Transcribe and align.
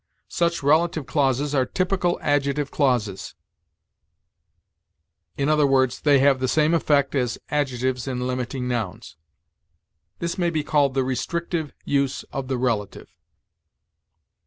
Such 0.33 0.63
relative 0.63 1.05
clauses 1.05 1.53
are 1.53 1.67
typical 1.67 2.17
adjective 2.23 2.71
clauses 2.71 3.35
i. 5.37 5.43
e., 5.43 5.85
they 6.03 6.17
have 6.17 6.39
the 6.39 6.47
same 6.47 6.73
effect 6.73 7.13
as 7.13 7.37
adjectives 7.51 8.07
in 8.07 8.25
limiting 8.25 8.67
nouns. 8.67 9.15
This 10.17 10.39
may 10.39 10.49
be 10.49 10.63
called 10.63 10.95
the 10.95 11.03
RESTRICTIVE 11.03 11.71
use 11.85 12.23
of 12.33 12.47
the 12.47 12.57
relative. 12.57 13.11